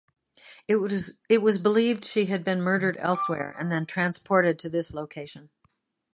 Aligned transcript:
It 0.67 0.79
was 1.41 1.57
believed 1.59 2.05
she 2.05 2.25
had 2.25 2.43
been 2.43 2.59
murdered 2.63 2.97
elsewhere 2.99 3.55
and 3.59 3.69
then 3.69 3.85
transported 3.85 4.57
to 4.57 4.67
this 4.67 4.95
location. 4.95 5.51